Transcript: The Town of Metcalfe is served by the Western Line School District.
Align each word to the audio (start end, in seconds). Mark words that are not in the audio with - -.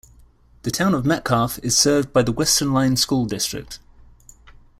The 0.63 0.71
Town 0.71 0.95
of 0.95 1.05
Metcalfe 1.05 1.59
is 1.59 1.77
served 1.77 2.11
by 2.11 2.23
the 2.23 2.31
Western 2.31 2.73
Line 2.73 2.95
School 2.95 3.25
District. 3.27 3.77